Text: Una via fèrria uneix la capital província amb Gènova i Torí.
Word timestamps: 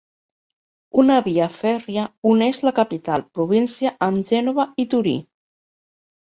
Una 1.01 1.17
via 1.27 1.47
fèrria 1.57 2.05
uneix 2.29 2.61
la 2.69 2.73
capital 2.79 3.25
província 3.37 3.93
amb 4.09 4.27
Gènova 4.31 4.67
i 4.87 4.89
Torí. 4.95 5.15